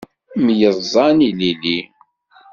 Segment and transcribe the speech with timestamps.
[0.43, 1.79] Myeẓẓan ilili.